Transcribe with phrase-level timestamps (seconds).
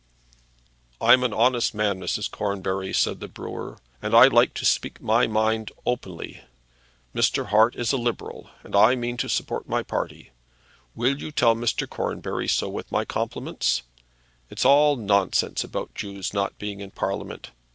[0.99, 2.31] "I'm an honest man, Mrs.
[2.31, 6.41] Cornbury," said the brewer, "and I like to speak out my mind openly.
[7.13, 7.49] Mr.
[7.49, 10.31] Hart is a liberal, and I mean to support my party.
[10.95, 11.87] Will you tell Mr.
[11.87, 13.83] Cornbury so with my compliments?
[14.49, 17.51] It's all nonsense about Jews not being in Parliament.